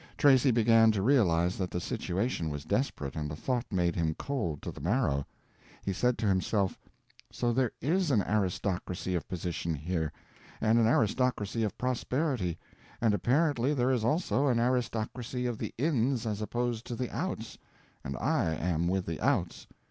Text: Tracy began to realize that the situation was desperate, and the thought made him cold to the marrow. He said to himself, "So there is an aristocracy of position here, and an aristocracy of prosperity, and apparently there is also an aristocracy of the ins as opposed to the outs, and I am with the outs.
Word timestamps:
Tracy 0.17 0.49
began 0.49 0.91
to 0.93 1.01
realize 1.03 1.59
that 1.59 1.69
the 1.69 1.79
situation 1.79 2.49
was 2.49 2.65
desperate, 2.65 3.15
and 3.15 3.29
the 3.29 3.35
thought 3.35 3.71
made 3.71 3.95
him 3.95 4.15
cold 4.17 4.59
to 4.63 4.71
the 4.71 4.81
marrow. 4.81 5.27
He 5.83 5.93
said 5.93 6.17
to 6.17 6.25
himself, 6.27 6.79
"So 7.31 7.53
there 7.53 7.71
is 7.81 8.09
an 8.09 8.23
aristocracy 8.23 9.13
of 9.13 9.27
position 9.27 9.75
here, 9.75 10.11
and 10.59 10.79
an 10.79 10.87
aristocracy 10.87 11.61
of 11.61 11.77
prosperity, 11.77 12.57
and 12.99 13.13
apparently 13.13 13.75
there 13.75 13.91
is 13.91 14.03
also 14.03 14.47
an 14.47 14.57
aristocracy 14.59 15.45
of 15.45 15.59
the 15.59 15.71
ins 15.77 16.25
as 16.25 16.41
opposed 16.41 16.87
to 16.87 16.95
the 16.95 17.15
outs, 17.15 17.59
and 18.03 18.17
I 18.17 18.55
am 18.55 18.87
with 18.87 19.05
the 19.05 19.21
outs. 19.21 19.67